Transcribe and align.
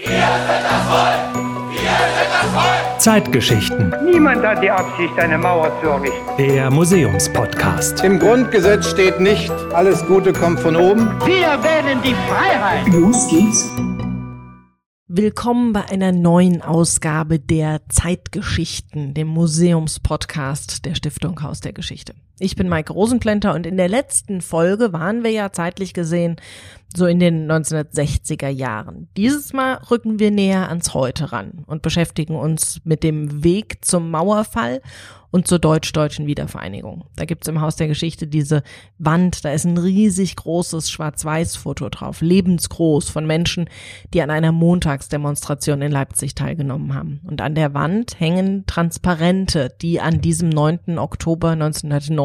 Wir 0.00 0.10
sind 0.10 0.62
das 0.62 0.82
Volk! 0.86 1.72
Wir 1.72 1.80
sind 1.80 2.30
das 2.30 2.52
Volk! 2.52 3.00
Zeitgeschichten. 3.00 3.94
Niemand 4.04 4.46
hat 4.46 4.62
die 4.62 4.70
Absicht, 4.70 5.18
eine 5.18 5.36
Mauer 5.36 5.72
zu 5.80 5.88
errichten. 5.88 6.36
Der 6.38 6.70
Museumspodcast. 6.70 8.04
Im 8.04 8.20
Grundgesetz 8.20 8.88
steht 8.88 9.18
nicht, 9.18 9.50
alles 9.74 10.06
Gute 10.06 10.32
kommt 10.32 10.60
von 10.60 10.76
oben. 10.76 11.08
Wir 11.26 11.58
wählen 11.64 12.00
die 12.04 12.14
Freiheit. 12.28 12.86
Los 12.92 13.28
geht's. 13.28 13.68
Willkommen 15.08 15.72
bei 15.72 15.84
einer 15.86 16.12
neuen 16.12 16.62
Ausgabe 16.62 17.40
der 17.40 17.80
Zeitgeschichten, 17.88 19.14
dem 19.14 19.26
Museumspodcast 19.26 20.84
der 20.84 20.94
Stiftung 20.94 21.42
Haus 21.42 21.60
der 21.60 21.72
Geschichte. 21.72 22.14
Ich 22.40 22.54
bin 22.54 22.68
Mike 22.68 22.92
Rosenklenter 22.92 23.54
und 23.54 23.66
in 23.66 23.76
der 23.76 23.88
letzten 23.88 24.40
Folge 24.40 24.92
waren 24.92 25.24
wir 25.24 25.30
ja 25.32 25.50
zeitlich 25.52 25.92
gesehen 25.92 26.36
so 26.96 27.06
in 27.06 27.20
den 27.20 27.50
1960er 27.50 28.48
Jahren. 28.48 29.08
Dieses 29.16 29.52
Mal 29.52 29.74
rücken 29.90 30.18
wir 30.18 30.30
näher 30.30 30.68
ans 30.68 30.94
Heute 30.94 31.32
ran 31.32 31.64
und 31.66 31.82
beschäftigen 31.82 32.34
uns 32.34 32.80
mit 32.84 33.02
dem 33.02 33.44
Weg 33.44 33.84
zum 33.84 34.10
Mauerfall 34.10 34.80
und 35.30 35.46
zur 35.46 35.58
deutsch-deutschen 35.58 36.26
Wiedervereinigung. 36.26 37.04
Da 37.16 37.26
gibt's 37.26 37.48
im 37.48 37.60
Haus 37.60 37.76
der 37.76 37.88
Geschichte 37.88 38.26
diese 38.26 38.62
Wand, 38.98 39.44
da 39.44 39.52
ist 39.52 39.66
ein 39.66 39.76
riesig 39.76 40.36
großes 40.36 40.90
Schwarz-Weiß-Foto 40.90 41.90
drauf, 41.90 42.22
lebensgroß 42.22 43.10
von 43.10 43.26
Menschen, 43.26 43.68
die 44.14 44.22
an 44.22 44.30
einer 44.30 44.52
Montagsdemonstration 44.52 45.82
in 45.82 45.92
Leipzig 45.92 46.34
teilgenommen 46.34 46.94
haben. 46.94 47.20
Und 47.24 47.42
an 47.42 47.54
der 47.54 47.74
Wand 47.74 48.18
hängen 48.18 48.64
Transparente, 48.66 49.74
die 49.82 50.00
an 50.00 50.22
diesem 50.22 50.48
9. 50.48 50.98
Oktober 50.98 51.56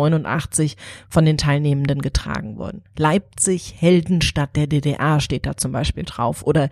1989 0.06 0.78
von 1.10 1.26
den 1.26 1.38
Teilnehmenden 1.38 2.02
getragen 2.02 2.58
wurden. 2.58 2.84
Leipzig, 2.98 3.76
Heldenstadt 3.78 4.56
der 4.56 4.68
DDR 4.68 5.20
steht 5.20 5.46
da 5.46 5.58
zum 5.58 5.72
Beispiel 5.72 6.04
drauf. 6.04 6.44
Oder 6.46 6.70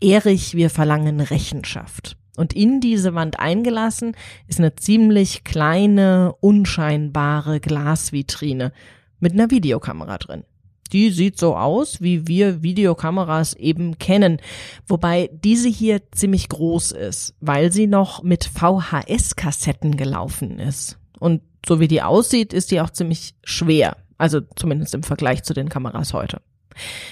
Erich, 0.00 0.54
wir 0.54 0.70
verlangen 0.70 1.20
Rechenschaft. 1.20 2.16
Und 2.36 2.52
in 2.52 2.80
diese 2.80 3.14
Wand 3.14 3.38
eingelassen 3.38 4.16
ist 4.46 4.58
eine 4.58 4.74
ziemlich 4.74 5.44
kleine, 5.44 6.34
unscheinbare 6.40 7.60
Glasvitrine 7.60 8.72
mit 9.18 9.32
einer 9.32 9.50
Videokamera 9.50 10.18
drin. 10.18 10.44
Die 10.92 11.10
sieht 11.10 11.38
so 11.38 11.56
aus, 11.56 12.00
wie 12.00 12.26
wir 12.26 12.62
Videokameras 12.62 13.54
eben 13.54 13.98
kennen, 13.98 14.38
wobei 14.88 15.30
diese 15.32 15.68
hier 15.68 16.10
ziemlich 16.10 16.48
groß 16.48 16.92
ist, 16.92 17.34
weil 17.40 17.70
sie 17.72 17.86
noch 17.86 18.22
mit 18.22 18.44
VHS-Kassetten 18.44 19.96
gelaufen 19.96 20.58
ist. 20.58 20.98
Und 21.18 21.42
so 21.66 21.80
wie 21.80 21.88
die 21.88 22.02
aussieht, 22.02 22.52
ist 22.52 22.70
die 22.70 22.80
auch 22.80 22.90
ziemlich 22.90 23.34
schwer, 23.44 23.96
also 24.18 24.40
zumindest 24.56 24.94
im 24.94 25.02
Vergleich 25.02 25.42
zu 25.42 25.54
den 25.54 25.68
Kameras 25.68 26.12
heute. 26.12 26.40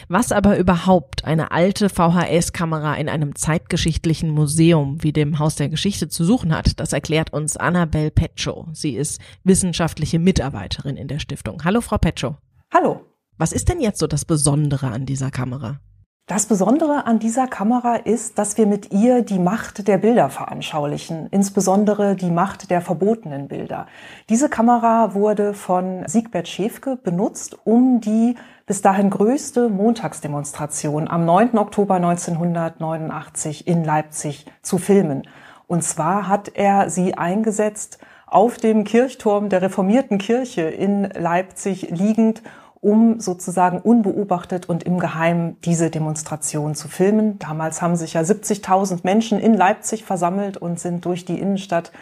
Was 0.09 0.33
aber 0.33 0.59
überhaupt 0.59 1.25
eine 1.25 1.51
alte 1.51 1.89
VHS-Kamera 1.89 2.95
in 2.95 3.09
einem 3.09 3.35
zeitgeschichtlichen 3.35 4.31
Museum 4.31 5.03
wie 5.03 5.13
dem 5.13 5.39
Haus 5.39 5.57
der 5.57 5.69
Geschichte 5.69 6.09
zu 6.09 6.25
suchen 6.25 6.55
hat, 6.55 6.81
das 6.81 6.93
erklärt 6.93 7.33
uns 7.33 7.57
Annabel 7.57 8.11
Petschow. 8.11 8.67
Sie 8.73 8.95
ist 8.95 9.21
wissenschaftliche 9.45 10.19
Mitarbeiterin 10.19 10.97
in 10.97 11.09
der 11.09 11.19
Stiftung. 11.19 11.65
Hallo, 11.65 11.81
Frau 11.81 11.99
Petschow. 11.99 12.37
Hallo. 12.73 13.05
Was 13.37 13.53
ist 13.53 13.69
denn 13.69 13.81
jetzt 13.81 13.99
so 14.01 14.07
das 14.07 14.25
Besondere 14.25 14.89
an 14.89 15.07
dieser 15.07 15.31
Kamera? 15.31 15.81
Das 16.29 16.45
Besondere 16.45 17.07
an 17.07 17.19
dieser 17.19 17.47
Kamera 17.47 17.97
ist, 17.97 18.39
dass 18.39 18.59
wir 18.59 18.67
mit 18.67 18.93
ihr 18.93 19.23
die 19.23 19.39
Macht 19.39 19.89
der 19.89 19.97
Bilder 19.97 20.29
veranschaulichen, 20.29 21.27
insbesondere 21.31 22.17
die 22.17 22.31
Macht 22.31 22.71
der 22.71 22.83
verbotenen 22.83 23.49
Bilder. 23.49 23.87
Diese 24.29 24.51
Kamera 24.51 25.15
wurde 25.15 25.55
von 25.55 26.07
Siegbert 26.07 26.47
Schäfke 26.47 26.97
benutzt, 26.97 27.57
um 27.65 28.03
die 28.03 28.35
bis 28.67 28.83
dahin 28.83 29.09
größte 29.09 29.71
Montagsdemonstration 29.71 31.09
am 31.09 31.25
9. 31.25 31.57
Oktober 31.57 31.95
1989 31.95 33.67
in 33.67 33.83
Leipzig 33.83 34.45
zu 34.61 34.77
filmen. 34.77 35.23
Und 35.67 35.83
zwar 35.83 36.29
hat 36.29 36.51
er 36.53 36.91
sie 36.91 37.15
eingesetzt 37.15 38.01
auf 38.27 38.59
dem 38.59 38.85
Kirchturm 38.85 39.49
der 39.49 39.63
reformierten 39.63 40.19
Kirche 40.19 40.63
in 40.63 41.05
Leipzig 41.05 41.89
liegend 41.89 42.43
um 42.81 43.21
sozusagen 43.21 43.79
unbeobachtet 43.79 44.69
und 44.69 44.85
im 44.85 44.99
Geheimen 44.99 45.57
diese 45.65 45.91
Demonstration 45.91 46.75
zu 46.75 46.89
filmen. 46.89 47.39
Damals 47.39 47.83
haben 47.83 47.97
sich 47.97 48.15
ja 48.15 48.21
70.000 48.21 49.01
Menschen 49.03 49.39
in 49.39 49.55
Leipzig 49.55 50.05
versammelt 50.05 50.57
und 50.57 50.79
sind 50.79 51.05
durch 51.05 51.25
die 51.25 51.39
Innenstadt 51.39 51.93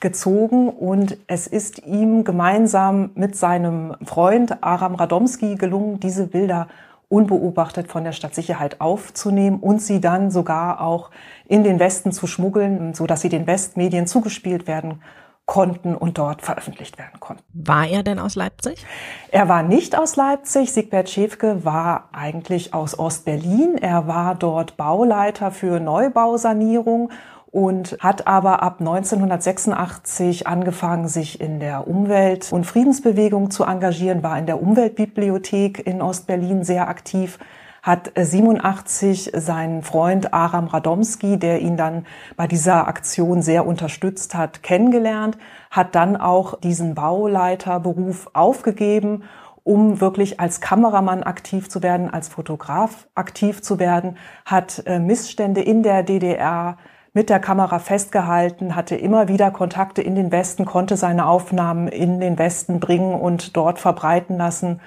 gezogen 0.00 0.68
und 0.68 1.16
es 1.26 1.46
ist 1.46 1.84
ihm 1.84 2.22
gemeinsam 2.24 3.10
mit 3.14 3.36
seinem 3.36 3.96
Freund 4.04 4.62
Aram 4.62 4.94
Radomski 4.94 5.56
gelungen, 5.56 5.98
diese 5.98 6.28
Bilder 6.28 6.68
unbeobachtet 7.08 7.88
von 7.88 8.04
der 8.04 8.12
Stadtsicherheit 8.12 8.80
aufzunehmen 8.80 9.58
und 9.58 9.80
sie 9.80 10.00
dann 10.00 10.30
sogar 10.30 10.82
auch 10.82 11.10
in 11.48 11.64
den 11.64 11.80
Westen 11.80 12.12
zu 12.12 12.26
schmuggeln, 12.26 12.94
so 12.94 13.06
dass 13.06 13.22
sie 13.22 13.30
den 13.30 13.46
Westmedien 13.46 14.06
zugespielt 14.06 14.66
werden 14.66 15.00
konnten 15.48 15.94
und 15.94 16.18
dort 16.18 16.42
veröffentlicht 16.42 16.98
werden 16.98 17.18
konnten. 17.20 17.42
War 17.54 17.88
er 17.88 18.02
denn 18.02 18.18
aus 18.18 18.36
Leipzig? 18.36 18.84
Er 19.30 19.48
war 19.48 19.62
nicht 19.62 19.96
aus 19.96 20.14
Leipzig. 20.14 20.72
Siegbert 20.72 21.08
Schäfke 21.08 21.64
war 21.64 22.10
eigentlich 22.12 22.74
aus 22.74 22.98
Ostberlin. 22.98 23.78
Er 23.78 24.06
war 24.06 24.34
dort 24.34 24.76
Bauleiter 24.76 25.50
für 25.50 25.80
Neubausanierung 25.80 27.10
und 27.50 27.96
hat 27.98 28.26
aber 28.26 28.62
ab 28.62 28.76
1986 28.80 30.46
angefangen, 30.46 31.08
sich 31.08 31.40
in 31.40 31.60
der 31.60 31.88
Umwelt- 31.88 32.52
und 32.52 32.66
Friedensbewegung 32.66 33.50
zu 33.50 33.64
engagieren, 33.64 34.22
war 34.22 34.38
in 34.38 34.44
der 34.44 34.60
Umweltbibliothek 34.60 35.86
in 35.86 36.02
Ostberlin 36.02 36.62
sehr 36.62 36.88
aktiv 36.88 37.38
hat 37.88 38.12
87 38.14 39.32
seinen 39.34 39.82
Freund 39.82 40.34
Aram 40.34 40.66
Radomski, 40.66 41.38
der 41.38 41.62
ihn 41.62 41.78
dann 41.78 42.04
bei 42.36 42.46
dieser 42.46 42.86
Aktion 42.86 43.40
sehr 43.40 43.66
unterstützt 43.66 44.34
hat, 44.34 44.62
kennengelernt, 44.62 45.38
hat 45.70 45.94
dann 45.94 46.14
auch 46.18 46.60
diesen 46.60 46.94
Bauleiterberuf 46.94 48.28
aufgegeben 48.34 49.24
um 49.64 50.00
wirklich 50.00 50.40
als 50.40 50.62
Kameramann 50.62 51.22
aktiv 51.22 51.68
zu 51.68 51.82
werden, 51.82 52.08
als 52.08 52.28
Fotograf 52.28 53.06
aktiv 53.14 53.60
zu 53.60 53.78
werden, 53.78 54.16
hat 54.46 54.82
äh, 54.86 54.98
Missstände 54.98 55.60
in 55.60 55.82
der 55.82 56.02
DDR 56.02 56.78
mit 57.12 57.28
der 57.28 57.38
Kamera 57.38 57.78
festgehalten, 57.78 58.76
hatte 58.76 58.96
immer 58.96 59.28
wieder 59.28 59.50
Kontakte 59.50 60.00
in 60.00 60.14
den 60.14 60.32
Westen, 60.32 60.64
konnte 60.64 60.96
seine 60.96 61.26
Aufnahmen 61.26 61.86
in 61.88 62.18
den 62.18 62.38
Westen 62.38 62.80
bringen 62.80 63.14
und 63.14 63.58
dort 63.58 63.78
verbreiten 63.78 64.38
lassen 64.38 64.80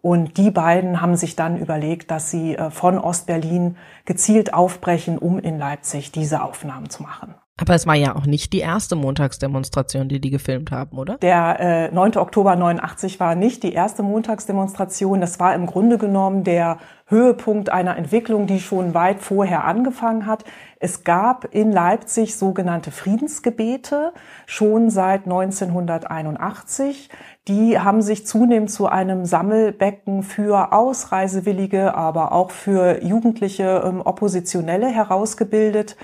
und 0.00 0.38
die 0.38 0.50
beiden 0.50 1.00
haben 1.00 1.16
sich 1.16 1.34
dann 1.34 1.58
überlegt, 1.58 2.10
dass 2.10 2.30
sie 2.30 2.56
äh, 2.56 2.70
von 2.70 2.98
Ostberlin 2.98 3.76
gezielt 4.04 4.54
aufbrechen, 4.54 5.18
um 5.18 5.38
in 5.38 5.58
Leipzig 5.58 6.12
diese 6.12 6.42
Aufnahmen 6.42 6.88
zu 6.88 7.02
machen. 7.02 7.34
Aber 7.60 7.74
es 7.74 7.88
war 7.88 7.96
ja 7.96 8.14
auch 8.14 8.24
nicht 8.24 8.52
die 8.52 8.60
erste 8.60 8.94
Montagsdemonstration, 8.94 10.08
die 10.08 10.20
die 10.20 10.30
gefilmt 10.30 10.70
haben, 10.70 10.96
oder? 10.96 11.18
Der 11.18 11.90
äh, 11.90 11.94
9. 11.94 12.16
Oktober 12.16 12.54
89 12.54 13.18
war 13.18 13.34
nicht 13.34 13.64
die 13.64 13.72
erste 13.72 14.04
Montagsdemonstration. 14.04 15.20
Das 15.20 15.40
war 15.40 15.54
im 15.56 15.66
Grunde 15.66 15.98
genommen 15.98 16.44
der 16.44 16.78
Höhepunkt 17.06 17.70
einer 17.70 17.96
Entwicklung, 17.96 18.46
die 18.46 18.60
schon 18.60 18.94
weit 18.94 19.20
vorher 19.20 19.64
angefangen 19.64 20.26
hat. 20.26 20.44
Es 20.78 21.02
gab 21.02 21.52
in 21.52 21.72
Leipzig 21.72 22.36
sogenannte 22.36 22.92
Friedensgebete 22.92 24.12
schon 24.46 24.88
seit 24.88 25.24
1981. 25.24 27.08
Die 27.48 27.80
haben 27.80 28.02
sich 28.02 28.24
zunehmend 28.24 28.70
zu 28.70 28.86
einem 28.86 29.24
Sammelbecken 29.24 30.22
für 30.22 30.72
Ausreisewillige, 30.72 31.96
aber 31.96 32.30
auch 32.30 32.52
für 32.52 33.02
jugendliche 33.02 33.82
ähm, 33.84 34.00
Oppositionelle 34.00 34.86
herausgebildet. 34.86 35.96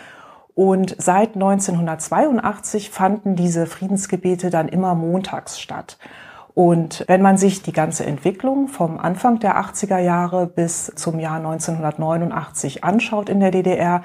Und 0.55 0.95
seit 0.99 1.35
1982 1.35 2.91
fanden 2.91 3.35
diese 3.35 3.67
Friedensgebete 3.67 4.51
dann 4.51 4.69
immer 4.69 4.95
montags 4.95 5.61
statt. 5.61 5.99
Und 6.55 7.05
wenn 7.09 7.21
man 7.21 7.37
sich 7.37 7.63
die 7.63 7.73
ganze 7.73 8.07
Entwicklung 8.07 8.69
vom 8.69 8.99
Anfang 8.99 9.41
der 9.41 9.59
80er 9.59 9.99
Jahre 9.99 10.47
bis 10.47 10.93
zum 10.95 11.19
Jahr 11.19 11.37
1989 11.39 12.85
anschaut 12.85 13.29
in 13.29 13.41
der 13.41 13.51
DDR, 13.51 14.03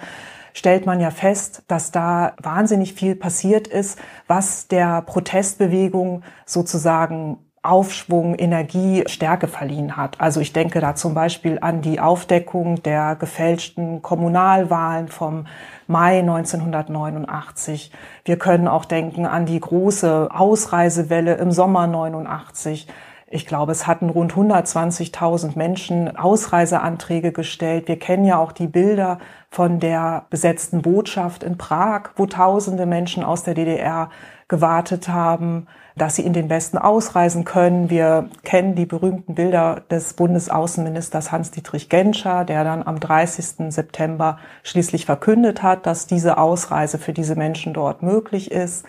stellt 0.53 0.87
man 0.87 0.99
ja 0.99 1.11
fest, 1.11 1.61
dass 1.67 1.91
da 1.91 2.33
wahnsinnig 2.41 2.95
viel 2.95 3.15
passiert 3.15 3.67
ist, 3.67 3.99
was 4.27 4.67
der 4.67 5.03
Protestbewegung 5.03 6.23
sozusagen 6.47 7.37
Aufschwung, 7.61 8.35
Energie, 8.35 9.03
Stärke 9.07 9.47
verliehen 9.47 9.97
hat. 9.97 10.19
Also 10.19 10.39
ich 10.39 10.53
denke 10.53 10.79
da 10.79 10.95
zum 10.95 11.13
Beispiel 11.13 11.59
an 11.61 11.81
die 11.81 11.99
Aufdeckung 11.99 12.81
der 12.83 13.15
gefälschten 13.15 14.01
Kommunalwahlen 14.01 15.09
vom 15.09 15.45
Mai 15.89 16.19
1989. 16.19 17.91
Wir 18.23 18.37
können 18.37 18.67
auch 18.67 18.85
denken 18.85 19.25
an 19.25 19.47
die 19.47 19.59
große 19.59 20.29
Ausreisewelle 20.31 21.33
im 21.37 21.51
Sommer 21.51 21.87
89. 21.87 22.87
Ich 23.31 23.45
glaube, 23.45 23.71
es 23.71 23.85
hatten 23.85 24.09
rund 24.09 24.33
120.000 24.33 25.55
Menschen 25.55 26.17
Ausreiseanträge 26.17 27.31
gestellt. 27.31 27.87
Wir 27.87 27.99
kennen 27.99 28.25
ja 28.25 28.39
auch 28.39 28.51
die 28.51 28.65
Bilder 28.65 29.19
von 29.51 29.79
der 29.79 30.25
besetzten 30.31 30.81
Botschaft 30.81 31.43
in 31.43 31.57
Prag, 31.57 32.09
wo 32.15 32.25
tausende 32.25 32.87
Menschen 32.87 33.23
aus 33.23 33.43
der 33.43 33.53
DDR 33.53 34.09
gewartet 34.47 35.09
haben, 35.09 35.67
dass 35.95 36.15
sie 36.15 36.23
in 36.23 36.33
den 36.33 36.49
Westen 36.49 36.79
ausreisen 36.79 37.45
können. 37.45 37.91
Wir 37.91 38.29
kennen 38.43 38.73
die 38.73 38.87
berühmten 38.87 39.35
Bilder 39.35 39.83
des 39.91 40.15
Bundesaußenministers 40.15 41.31
Hans-Dietrich 41.31 41.87
Genscher, 41.87 42.45
der 42.45 42.63
dann 42.63 42.81
am 42.81 42.99
30. 42.99 43.71
September 43.71 44.39
schließlich 44.63 45.05
verkündet 45.05 45.61
hat, 45.61 45.85
dass 45.85 46.07
diese 46.07 46.39
Ausreise 46.39 46.97
für 46.97 47.13
diese 47.13 47.35
Menschen 47.35 47.75
dort 47.75 48.01
möglich 48.01 48.49
ist. 48.49 48.87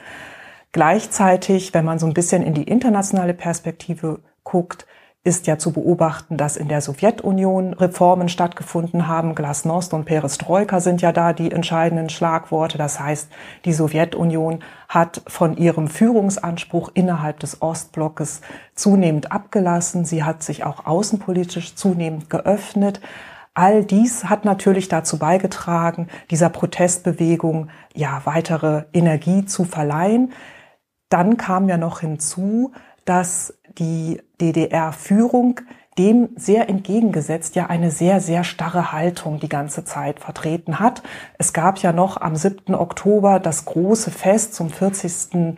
Gleichzeitig, 0.72 1.74
wenn 1.74 1.84
man 1.84 1.98
so 1.98 2.06
ein 2.06 2.14
bisschen 2.14 2.42
in 2.42 2.54
die 2.54 2.62
internationale 2.62 3.34
Perspektive 3.34 4.20
guckt, 4.44 4.86
ist 5.22 5.46
ja 5.46 5.58
zu 5.58 5.72
beobachten, 5.72 6.38
dass 6.38 6.56
in 6.56 6.68
der 6.68 6.80
Sowjetunion 6.80 7.74
Reformen 7.74 8.30
stattgefunden 8.30 9.06
haben. 9.06 9.34
Glasnost 9.34 9.92
und 9.92 10.06
Perestroika 10.06 10.80
sind 10.80 11.02
ja 11.02 11.12
da 11.12 11.34
die 11.34 11.52
entscheidenden 11.52 12.08
Schlagworte. 12.08 12.78
Das 12.78 12.98
heißt, 12.98 13.28
die 13.66 13.74
Sowjetunion 13.74 14.60
hat 14.88 15.20
von 15.26 15.58
ihrem 15.58 15.88
Führungsanspruch 15.88 16.90
innerhalb 16.94 17.38
des 17.40 17.60
Ostblockes 17.60 18.40
zunehmend 18.74 19.30
abgelassen. 19.30 20.06
Sie 20.06 20.24
hat 20.24 20.42
sich 20.42 20.64
auch 20.64 20.86
außenpolitisch 20.86 21.74
zunehmend 21.74 22.30
geöffnet. 22.30 23.02
All 23.52 23.84
dies 23.84 24.24
hat 24.24 24.46
natürlich 24.46 24.88
dazu 24.88 25.18
beigetragen, 25.18 26.08
dieser 26.30 26.48
Protestbewegung 26.48 27.68
ja 27.94 28.22
weitere 28.24 28.84
Energie 28.94 29.44
zu 29.44 29.64
verleihen. 29.64 30.32
Dann 31.10 31.36
kam 31.36 31.68
ja 31.68 31.76
noch 31.76 32.00
hinzu, 32.00 32.72
dass 33.04 33.58
die 33.76 34.22
DDR-Führung 34.40 35.60
dem 35.98 36.30
sehr 36.36 36.68
entgegengesetzt 36.68 37.56
ja 37.56 37.66
eine 37.66 37.90
sehr, 37.90 38.20
sehr 38.20 38.44
starre 38.44 38.92
Haltung 38.92 39.40
die 39.40 39.48
ganze 39.48 39.84
Zeit 39.84 40.20
vertreten 40.20 40.78
hat. 40.78 41.02
Es 41.36 41.52
gab 41.52 41.78
ja 41.80 41.92
noch 41.92 42.18
am 42.18 42.36
7. 42.36 42.74
Oktober 42.74 43.40
das 43.40 43.66
große 43.66 44.10
Fest 44.10 44.54
zum 44.54 44.70
40. 44.70 45.56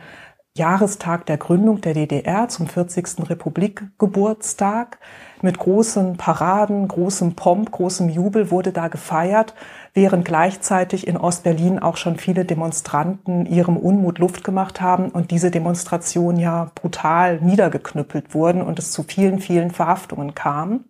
Jahrestag 0.54 1.24
der 1.24 1.38
Gründung 1.38 1.80
der 1.80 1.94
DDR, 1.94 2.46
zum 2.48 2.66
40. 2.66 3.30
Republikgeburtstag. 3.30 4.98
Mit 5.40 5.58
großen 5.58 6.18
Paraden, 6.18 6.86
großem 6.88 7.34
Pomp, 7.34 7.72
großem 7.72 8.10
Jubel 8.10 8.50
wurde 8.50 8.70
da 8.70 8.88
gefeiert 8.88 9.54
während 9.94 10.24
gleichzeitig 10.24 11.06
in 11.06 11.16
Ostberlin 11.16 11.78
auch 11.78 11.96
schon 11.96 12.16
viele 12.16 12.44
Demonstranten 12.44 13.46
ihrem 13.46 13.76
Unmut 13.76 14.18
Luft 14.18 14.44
gemacht 14.44 14.80
haben 14.80 15.08
und 15.08 15.30
diese 15.30 15.50
Demonstration 15.50 16.36
ja 16.36 16.70
brutal 16.74 17.40
niedergeknüppelt 17.40 18.34
wurden 18.34 18.62
und 18.62 18.78
es 18.78 18.90
zu 18.92 19.02
vielen, 19.02 19.38
vielen 19.38 19.70
Verhaftungen 19.70 20.34
kam. 20.34 20.84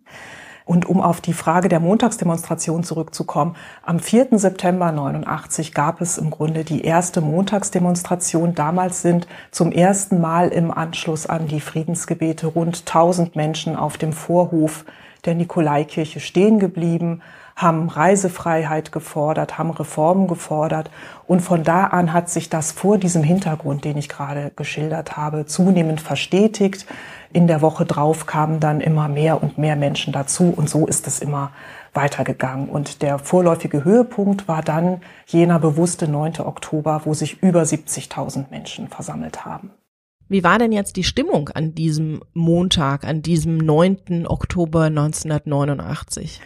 Und 0.65 0.85
um 0.85 1.01
auf 1.01 1.19
die 1.19 1.33
Frage 1.33 1.67
der 1.69 1.79
Montagsdemonstration 1.79 2.83
zurückzukommen, 2.83 3.55
am 3.83 3.99
4. 3.99 4.27
September 4.31 4.91
89 4.91 5.73
gab 5.73 5.99
es 6.01 6.17
im 6.17 6.29
Grunde 6.29 6.63
die 6.63 6.83
erste 6.83 7.21
Montagsdemonstration. 7.21 8.55
Damals 8.55 9.01
sind 9.01 9.27
zum 9.51 9.71
ersten 9.71 10.21
Mal 10.21 10.49
im 10.49 10.71
Anschluss 10.71 11.25
an 11.25 11.47
die 11.47 11.59
Friedensgebete 11.59 12.47
rund 12.47 12.79
1000 12.79 13.35
Menschen 13.35 13.75
auf 13.75 13.97
dem 13.97 14.13
Vorhof 14.13 14.85
der 15.25 15.35
Nikolaikirche 15.35 16.19
stehen 16.19 16.59
geblieben, 16.59 17.21
haben 17.55 17.89
Reisefreiheit 17.89 18.91
gefordert, 18.91 19.57
haben 19.57 19.71
Reformen 19.71 20.27
gefordert. 20.27 20.89
Und 21.27 21.41
von 21.41 21.63
da 21.63 21.85
an 21.85 22.13
hat 22.13 22.29
sich 22.29 22.49
das 22.49 22.71
vor 22.71 22.97
diesem 22.97 23.23
Hintergrund, 23.23 23.85
den 23.85 23.97
ich 23.97 24.09
gerade 24.09 24.51
geschildert 24.55 25.17
habe, 25.17 25.45
zunehmend 25.45 26.01
verstetigt. 26.01 26.85
In 27.31 27.47
der 27.47 27.61
Woche 27.61 27.85
drauf 27.85 28.25
kamen 28.25 28.59
dann 28.59 28.81
immer 28.81 29.07
mehr 29.07 29.41
und 29.41 29.57
mehr 29.57 29.75
Menschen 29.75 30.13
dazu. 30.13 30.53
Und 30.55 30.69
so 30.69 30.85
ist 30.87 31.07
es 31.07 31.19
immer 31.19 31.51
weitergegangen. 31.93 32.69
Und 32.69 33.01
der 33.01 33.19
vorläufige 33.19 33.83
Höhepunkt 33.83 34.47
war 34.47 34.61
dann 34.61 35.01
jener 35.27 35.59
bewusste 35.59 36.07
9. 36.07 36.39
Oktober, 36.39 37.01
wo 37.05 37.13
sich 37.13 37.41
über 37.41 37.61
70.000 37.61 38.45
Menschen 38.49 38.87
versammelt 38.87 39.45
haben. 39.45 39.71
Wie 40.29 40.43
war 40.43 40.57
denn 40.57 40.71
jetzt 40.71 40.95
die 40.95 41.03
Stimmung 41.03 41.49
an 41.49 41.75
diesem 41.75 42.21
Montag, 42.33 43.03
an 43.03 43.21
diesem 43.21 43.57
9. 43.57 44.25
Oktober 44.25 44.85
1989? 44.85 46.41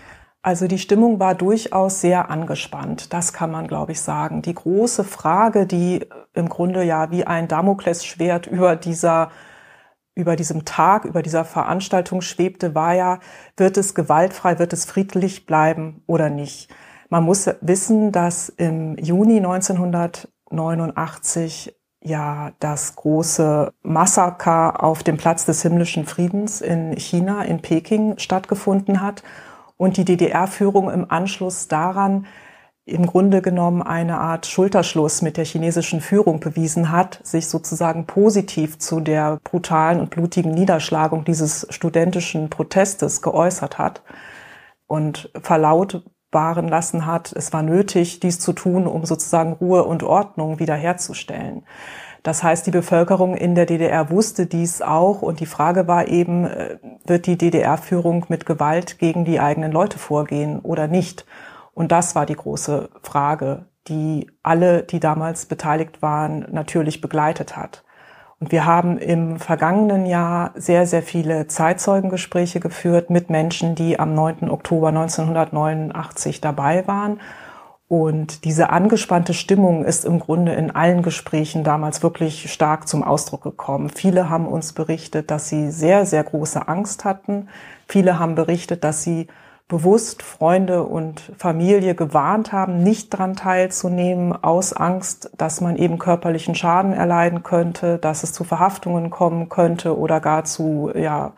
Also 0.48 0.68
die 0.68 0.80
Stimmung 0.80 1.20
war 1.20 1.36
durchaus 1.36 2.00
sehr 2.00 2.30
angespannt, 2.30 3.12
das 3.12 3.34
kann 3.34 3.52
man, 3.52 3.68
glaube 3.68 3.92
ich, 3.92 4.00
sagen. 4.00 4.42
Die 4.42 4.54
große 4.54 5.04
Frage, 5.04 5.68
die 5.68 6.08
im 6.34 6.48
Grunde 6.48 6.84
ja 6.84 7.12
wie 7.12 7.28
ein 7.28 7.50
Damoklesschwert 7.50 8.48
über 8.48 8.78
dieser 8.78 9.30
über 10.16 10.38
diesem 10.38 10.64
Tag, 10.64 11.04
über 11.04 11.22
dieser 11.22 11.44
Veranstaltung 11.44 12.22
schwebte, 12.22 12.76
war 12.76 12.94
ja, 12.94 13.20
wird 13.58 13.76
es 13.76 13.94
gewaltfrei, 13.94 14.58
wird 14.58 14.72
es 14.72 14.86
friedlich 14.86 15.46
bleiben 15.46 16.02
oder 16.08 16.30
nicht? 16.30 16.74
Man 17.10 17.26
muss 17.26 17.50
wissen, 17.60 18.14
dass 18.14 18.48
im 18.48 18.98
Juni 18.98 19.40
1989 19.40 21.76
ja 22.02 22.54
das 22.62 22.96
große 22.96 23.74
Massaker 23.82 24.82
auf 24.82 25.04
dem 25.04 25.18
Platz 25.18 25.44
des 25.44 25.62
himmlischen 25.62 26.06
Friedens 26.06 26.62
in 26.62 26.96
China, 26.96 27.44
in 27.44 27.62
Peking 27.62 28.18
stattgefunden 28.18 29.02
hat 29.02 29.24
und 29.78 29.98
die 29.98 30.06
DDR-Führung 30.06 30.90
im 30.90 31.10
Anschluss 31.10 31.68
daran 31.68 32.26
im 32.88 33.06
Grunde 33.06 33.42
genommen 33.42 33.82
eine 33.82 34.18
Art 34.18 34.46
Schulterschluss 34.46 35.22
mit 35.22 35.36
der 35.36 35.44
chinesischen 35.44 36.00
Führung 36.00 36.40
bewiesen 36.40 36.90
hat, 36.90 37.20
sich 37.22 37.50
sozusagen 37.50 38.06
positiv 38.06 38.80
zu 38.80 39.02
der 39.02 39.40
brutalen 39.44 40.00
und 40.00 40.10
blutigen 40.10 40.52
Niederschlagung 40.52 41.26
dieses 41.26 41.68
studentischen 41.70 42.50
Protestes 42.50 43.22
geäußert 43.22 43.78
hat 43.78 44.04
und 44.88 45.30
verlautbaren 45.42 46.70
lassen 46.70 47.06
hat, 47.06 47.34
es 47.34 47.52
war 47.52 47.62
nötig, 47.62 48.22
dies 48.22 48.40
zu 48.40 48.54
tun, 48.54 48.88
um 48.88 49.06
sozusagen 49.06 49.52
Ruhe 49.52 49.84
und 49.84 50.04
Ordnung 50.04 50.60
wiederherzustellen. 50.60 51.66
Das 52.28 52.44
heißt, 52.44 52.68
die 52.68 52.72
Bevölkerung 52.72 53.38
in 53.38 53.56
der 53.56 53.66
DDR 53.66 54.10
wusste 54.10 54.48
dies 54.48 54.82
auch 54.82 55.22
und 55.22 55.40
die 55.40 55.46
Frage 55.46 55.88
war 55.88 56.10
eben, 56.10 56.44
äh, 56.44 56.78
wird 57.06 57.26
die 57.26 57.38
DDR-Führung 57.38 58.26
mit 58.28 58.46
Gewalt 58.46 59.00
gegen 59.00 59.24
die 59.24 59.40
eigenen 59.40 59.72
Leute 59.72 59.98
vorgehen 59.98 60.60
oder 60.60 60.90
nicht? 60.90 61.26
Und 61.74 61.94
das 61.94 62.16
war 62.16 62.26
die 62.26 62.36
große 62.36 62.90
Frage, 63.02 63.68
die 63.88 64.30
alle, 64.44 64.84
die 64.84 65.00
damals 65.00 65.46
beteiligt 65.46 66.02
waren, 66.02 66.46
natürlich 66.52 67.00
begleitet 67.00 67.56
hat. 67.56 67.86
Und 68.42 68.52
wir 68.52 68.66
haben 68.66 68.98
im 68.98 69.40
vergangenen 69.40 70.06
Jahr 70.06 70.52
sehr, 70.56 70.86
sehr 70.86 71.04
viele 71.04 71.48
Zeitzeugengespräche 71.48 72.60
geführt 72.60 73.10
mit 73.10 73.30
Menschen, 73.30 73.74
die 73.74 74.02
am 74.02 74.14
9. 74.14 74.50
Oktober 74.50 74.90
1989 74.90 76.42
dabei 76.42 76.86
waren 76.88 77.22
und 77.88 78.44
diese 78.44 78.70
angespannte 78.70 79.34
Stimmung 79.34 79.86
ist 79.86 80.04
im 80.04 80.20
Grunde 80.20 80.54
in 80.54 80.72
allen 80.72 81.04
Gesprächen 81.04 81.64
damals 81.64 82.04
wirklich 82.04 82.52
stark 82.52 82.88
zum 82.88 83.02
Ausdruck 83.02 83.44
gekommen. 83.44 83.90
Viele 83.90 84.30
haben 84.30 84.46
uns 84.46 84.74
berichtet, 84.74 85.32
dass 85.32 85.48
sie 85.48 85.72
sehr, 85.72 86.06
sehr 86.06 86.24
große 86.24 86.68
Angst 86.68 87.06
hatten. 87.06 87.48
Viele 87.88 88.20
haben 88.20 88.36
berichtet, 88.36 88.84
dass 88.84 89.04
sie 89.04 89.28
bewusst 89.70 90.22
Freunde 90.22 90.84
und 90.84 91.32
Familie 91.38 91.96
gewarnt 91.96 92.52
haben, 92.52 92.84
nicht 92.84 93.14
daran 93.14 93.36
teilzunehmen, 93.36 94.32
aus 94.34 94.74
Angst, 94.74 95.32
dass 95.38 95.62
man 95.62 95.78
eben 95.78 95.98
körperlichen 95.98 96.56
Schaden 96.56 96.92
erleiden 96.94 97.44
könnte, 97.44 97.98
dass 98.00 98.24
es 98.24 98.34
zu 98.34 98.44
Verhaftungen 98.44 99.10
kommen 99.10 99.48
könnte 99.48 99.98
oder 99.98 100.20
gar 100.20 100.44
zu, 100.44 100.92
ja, 100.94 101.34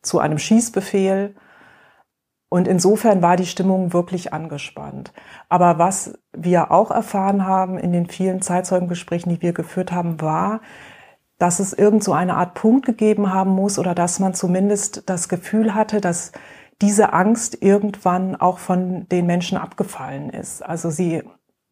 zu 0.00 0.18
einem 0.18 0.38
Schießbefehl. 0.38 1.34
Und 2.50 2.66
insofern 2.66 3.22
war 3.22 3.36
die 3.36 3.46
Stimmung 3.46 3.92
wirklich 3.92 4.32
angespannt. 4.32 5.12
Aber 5.48 5.78
was 5.78 6.18
wir 6.36 6.72
auch 6.72 6.90
erfahren 6.90 7.46
haben 7.46 7.78
in 7.78 7.92
den 7.92 8.08
vielen 8.08 8.42
Zeitzeugengesprächen, 8.42 9.32
die 9.32 9.40
wir 9.40 9.52
geführt 9.52 9.92
haben, 9.92 10.20
war, 10.20 10.60
dass 11.38 11.60
es 11.60 11.72
irgend 11.72 12.02
so 12.02 12.12
eine 12.12 12.34
Art 12.34 12.54
Punkt 12.54 12.84
gegeben 12.84 13.32
haben 13.32 13.52
muss 13.52 13.78
oder 13.78 13.94
dass 13.94 14.18
man 14.18 14.34
zumindest 14.34 15.08
das 15.08 15.28
Gefühl 15.28 15.76
hatte, 15.76 16.00
dass 16.00 16.32
diese 16.82 17.12
Angst 17.12 17.62
irgendwann 17.62 18.34
auch 18.34 18.58
von 18.58 19.08
den 19.08 19.26
Menschen 19.26 19.56
abgefallen 19.56 20.28
ist. 20.30 20.60
Also 20.60 20.90
sie 20.90 21.22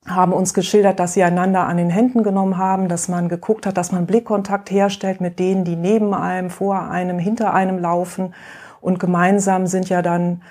haben 0.06 0.32
uns 0.32 0.54
geschildert, 0.54 1.00
dass 1.00 1.14
sie 1.14 1.24
einander 1.24 1.66
an 1.66 1.76
den 1.76 1.90
Händen 1.90 2.22
genommen 2.22 2.56
haben, 2.56 2.88
dass 2.88 3.08
man 3.08 3.28
geguckt 3.28 3.66
hat, 3.66 3.76
dass 3.76 3.90
man 3.90 4.06
Blickkontakt 4.06 4.70
herstellt 4.70 5.20
mit 5.20 5.40
denen, 5.40 5.64
die 5.64 5.76
neben 5.76 6.14
einem, 6.14 6.50
vor 6.50 6.88
einem, 6.88 7.18
hinter 7.18 7.52
einem 7.52 7.78
laufen. 7.78 8.32
Und 8.80 9.00
gemeinsam 9.00 9.66
sind 9.66 9.88
ja 9.88 10.02
dann 10.02 10.42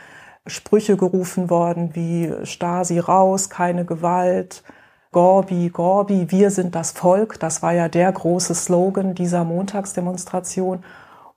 Sprüche 0.48 0.98
gerufen 0.98 1.50
worden 1.50 1.92
wie 1.94 2.34
Stasi 2.44 3.00
raus, 3.00 3.50
keine 3.50 3.86
Gewalt, 3.86 4.63
Gorbi, 5.12 5.70
Gorbi, 5.70 6.32
wir 6.32 6.51
sind 6.51 6.75
das 6.75 6.92
Volk. 6.92 7.39
Das 7.39 7.63
war 7.63 7.74
ja 7.74 7.88
der 7.89 8.12
große 8.12 8.54
Slogan 8.54 9.16
dieser 9.16 9.44
Montagsdemonstration. 9.44 10.84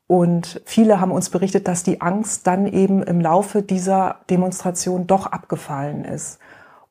Und 0.06 0.60
viele 0.64 1.00
haben 1.00 1.12
uns 1.12 1.30
berichtet, 1.30 1.68
dass 1.68 1.84
die 1.84 2.00
Angst 2.00 2.46
dann 2.46 2.66
eben 2.66 3.02
im 3.02 3.20
Laufe 3.20 3.62
dieser 3.62 4.16
Demonstration 4.28 5.06
doch 5.06 5.26
abgefallen 5.26 6.04
ist. 6.04 6.40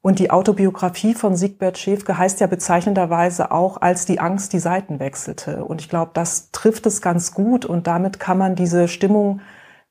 Und 0.02 0.20
die 0.20 0.32
Autobiografie 0.32 1.14
von 1.14 1.36
Siegbert 1.36 1.78
Schäfke 1.78 2.18
heißt 2.18 2.40
ja 2.40 2.48
bezeichnenderweise 2.48 3.52
auch, 3.52 3.82
als 3.82 4.06
die 4.06 4.22
Angst 4.22 4.54
die 4.54 4.60
Seiten 4.60 5.00
wechselte. 5.00 5.66
Und 5.66 5.82
ich 5.82 5.90
glaube, 5.90 6.12
das 6.14 6.52
trifft 6.52 6.86
es 6.86 7.02
ganz 7.02 7.34
gut 7.34 7.66
und 7.66 7.88
damit 7.88 8.20
kann 8.20 8.38
man 8.38 8.56
diese 8.56 8.88
Stimmung 8.88 9.42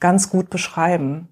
ganz 0.00 0.30
gut 0.30 0.48
beschreiben. 0.48 1.28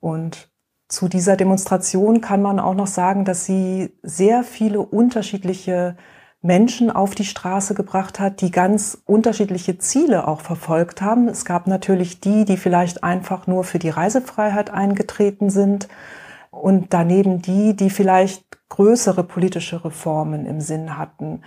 Und 0.00 0.50
zu 0.88 1.08
dieser 1.08 1.36
Demonstration 1.36 2.20
kann 2.20 2.42
man 2.42 2.58
auch 2.58 2.74
noch 2.74 2.88
sagen, 2.88 3.24
dass 3.24 3.44
sie 3.44 3.96
sehr 4.02 4.42
viele 4.42 4.80
unterschiedliche 4.80 5.96
Menschen 6.42 6.90
auf 6.90 7.14
die 7.14 7.26
Straße 7.26 7.74
gebracht 7.74 8.18
hat, 8.18 8.40
die 8.40 8.50
ganz 8.50 8.98
unterschiedliche 9.04 9.78
Ziele 9.78 10.26
auch 10.26 10.40
verfolgt 10.40 11.02
haben. 11.02 11.28
Es 11.28 11.44
gab 11.44 11.66
natürlich 11.66 12.20
die, 12.20 12.44
die 12.46 12.56
vielleicht 12.56 13.04
einfach 13.04 13.46
nur 13.46 13.62
für 13.62 13.78
die 13.78 13.90
Reisefreiheit 13.90 14.70
eingetreten 14.70 15.50
sind 15.50 15.88
und 16.50 16.92
daneben 16.94 17.42
die, 17.42 17.76
die 17.76 17.90
vielleicht 17.90 18.44
größere 18.70 19.22
politische 19.22 19.84
Reformen 19.84 20.46
im 20.46 20.60
Sinn 20.60 20.96
hatten. 20.96 21.42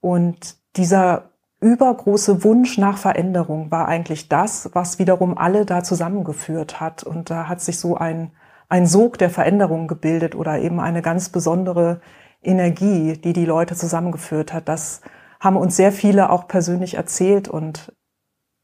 Und 0.00 0.56
dieser 0.76 1.30
übergroße 1.60 2.42
Wunsch 2.42 2.78
nach 2.78 2.98
Veränderung 2.98 3.70
war 3.70 3.86
eigentlich 3.86 4.28
das, 4.28 4.70
was 4.72 4.98
wiederum 4.98 5.36
alle 5.36 5.66
da 5.66 5.82
zusammengeführt 5.82 6.80
hat. 6.80 7.02
Und 7.02 7.30
da 7.30 7.48
hat 7.48 7.60
sich 7.60 7.78
so 7.78 7.96
ein, 7.96 8.32
ein 8.68 8.86
Sog 8.86 9.18
der 9.18 9.30
Veränderung 9.30 9.86
gebildet 9.86 10.34
oder 10.34 10.58
eben 10.58 10.80
eine 10.80 11.02
ganz 11.02 11.28
besondere 11.28 12.00
Energie, 12.42 13.18
die 13.18 13.34
die 13.34 13.44
Leute 13.44 13.76
zusammengeführt 13.76 14.52
hat. 14.52 14.68
Das 14.68 15.02
haben 15.38 15.56
uns 15.56 15.76
sehr 15.76 15.92
viele 15.92 16.30
auch 16.30 16.48
persönlich 16.48 16.94
erzählt 16.94 17.48
und 17.48 17.92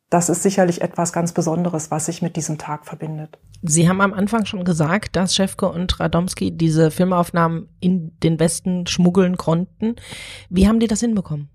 das 0.08 0.28
ist 0.28 0.42
sicherlich 0.42 0.82
etwas 0.82 1.12
ganz 1.12 1.32
Besonderes, 1.32 1.90
was 1.90 2.06
sich 2.06 2.22
mit 2.22 2.36
diesem 2.36 2.58
Tag 2.58 2.86
verbindet. 2.86 3.38
Sie 3.62 3.88
haben 3.88 4.00
am 4.00 4.14
Anfang 4.14 4.46
schon 4.46 4.64
gesagt, 4.64 5.16
dass 5.16 5.34
Schäfke 5.34 5.68
und 5.68 5.98
Radomski 5.98 6.56
diese 6.56 6.92
Filmaufnahmen 6.92 7.68
in 7.80 8.16
den 8.20 8.38
Westen 8.38 8.86
schmuggeln 8.86 9.36
konnten. 9.36 9.96
Wie 10.48 10.68
haben 10.68 10.78
die 10.78 10.86
das 10.86 11.00
hinbekommen? 11.00 11.50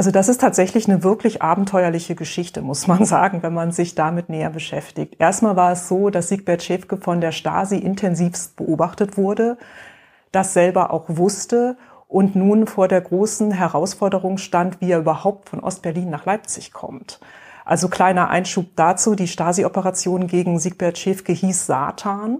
Also 0.00 0.12
das 0.12 0.30
ist 0.30 0.40
tatsächlich 0.40 0.88
eine 0.88 1.04
wirklich 1.04 1.42
abenteuerliche 1.42 2.14
Geschichte, 2.14 2.62
muss 2.62 2.86
man 2.86 3.04
sagen, 3.14 3.42
wenn 3.42 3.52
man 3.52 3.70
sich 3.70 3.94
damit 3.94 4.30
näher 4.30 4.48
beschäftigt. 4.48 5.16
Erstmal 5.18 5.56
war 5.56 5.72
es 5.72 5.88
so, 5.88 6.08
dass 6.08 6.28
Siegbert 6.28 6.62
Schäfke 6.62 6.96
von 6.96 7.20
der 7.20 7.32
Stasi 7.32 7.76
intensivst 7.76 8.56
beobachtet 8.56 9.18
wurde, 9.18 9.58
das 10.32 10.54
selber 10.54 10.90
auch 10.90 11.04
wusste 11.08 11.76
und 12.08 12.34
nun 12.34 12.66
vor 12.66 12.88
der 12.88 13.02
großen 13.02 13.52
Herausforderung 13.52 14.38
stand, 14.38 14.80
wie 14.80 14.90
er 14.90 15.00
überhaupt 15.00 15.50
von 15.50 15.60
Ostberlin 15.60 16.08
nach 16.08 16.24
Leipzig 16.24 16.72
kommt. 16.72 17.20
Also 17.66 17.90
kleiner 17.90 18.30
Einschub 18.30 18.68
dazu, 18.76 19.14
die 19.14 19.28
Stasi-Operation 19.28 20.28
gegen 20.28 20.58
Siegbert 20.58 20.96
Schäfke 20.96 21.34
hieß 21.34 21.66
Satan. 21.66 22.38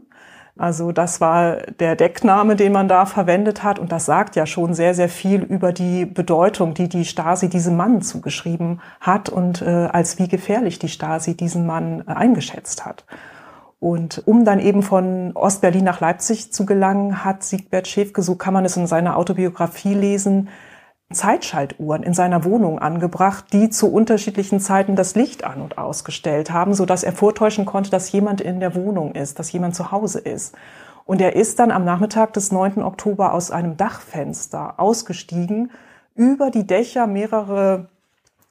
Also 0.61 0.93
das 0.93 1.23
war 1.23 1.57
der 1.79 1.97
Deckname, 1.97 2.55
den 2.55 2.73
man 2.73 2.87
da 2.87 3.07
verwendet 3.07 3.63
hat. 3.63 3.79
Und 3.79 3.93
das 3.93 4.05
sagt 4.05 4.37
ja 4.37 4.45
schon 4.45 4.75
sehr, 4.75 4.93
sehr 4.93 5.09
viel 5.09 5.43
über 5.43 5.73
die 5.73 6.05
Bedeutung, 6.05 6.75
die 6.75 6.87
die 6.87 7.07
Stasi 7.07 7.49
diesem 7.49 7.79
Mann 7.79 8.03
zugeschrieben 8.03 8.83
hat 9.01 9.31
und 9.31 9.63
äh, 9.63 9.89
als 9.91 10.19
wie 10.19 10.29
gefährlich 10.29 10.79
die 10.79 10.91
Stasi 10.91 11.35
diesen 11.35 11.65
Mann 11.65 12.05
äh, 12.07 12.13
eingeschätzt 12.13 12.85
hat. 12.85 13.07
Und 13.79 14.23
um 14.27 14.45
dann 14.45 14.61
eben 14.61 14.83
von 14.83 15.33
Ostberlin 15.35 15.83
nach 15.85 16.01
Leipzig 16.01 16.53
zu 16.53 16.67
gelangen, 16.67 17.25
hat 17.25 17.43
Siegbert 17.43 17.89
Schäfke, 17.89 18.21
so 18.21 18.35
kann 18.35 18.53
man 18.53 18.67
es 18.67 18.77
in 18.77 18.87
seiner 18.87 19.17
Autobiografie 19.17 19.95
lesen, 19.95 20.51
Zeitschaltuhren 21.13 22.05
in 22.05 22.15
seiner 22.15 22.45
Wohnung 22.45 22.79
angebracht, 22.79 23.47
die 23.53 23.69
zu 23.69 23.93
unterschiedlichen 23.93 24.61
Zeiten 24.61 24.95
das 24.95 25.17
Licht 25.17 25.43
an 25.45 25.61
und 25.61 25.77
ausgestellt 25.77 26.53
haben, 26.53 26.73
so 26.73 26.87
dass 26.87 27.03
er 27.03 27.13
vortäuschen 27.13 27.67
konnte, 27.67 27.91
dass 27.91 28.13
jemand 28.13 28.41
in 28.41 28.61
der 28.61 28.77
Wohnung 28.77 29.15
ist, 29.15 29.39
dass 29.39 29.51
jemand 29.51 29.75
zu 29.75 29.91
Hause 29.91 30.21
ist. 30.21 30.55
Und 31.05 31.21
er 31.21 31.35
ist 31.35 31.59
dann 31.59 31.73
am 31.73 31.85
Nachmittag 31.85 32.33
des 32.35 32.53
9. 32.53 32.83
Oktober 32.83 33.35
aus 33.35 33.51
einem 33.51 33.77
Dachfenster 33.77 34.79
ausgestiegen, 34.79 35.73
über 36.15 36.51
die 36.51 36.67
Dächer 36.67 37.09
mehrere 37.09 37.89